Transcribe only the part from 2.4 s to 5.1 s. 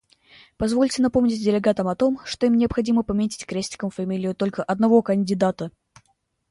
им необходимо пометить крестиком фамилию только одного